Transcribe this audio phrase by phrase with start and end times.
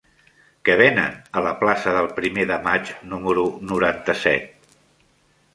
[0.69, 4.77] Què venen a la plaça del Primer de Maig número noranta-set?